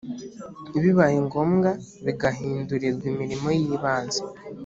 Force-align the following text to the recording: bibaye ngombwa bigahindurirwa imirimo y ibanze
bibaye 0.81 1.17
ngombwa 1.25 1.69
bigahindurirwa 2.05 3.03
imirimo 3.13 3.47
y 3.57 3.61
ibanze 3.75 4.21